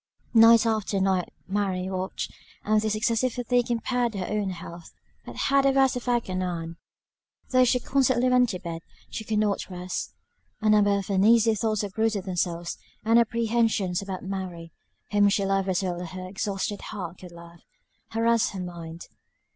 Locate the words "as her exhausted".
16.01-16.81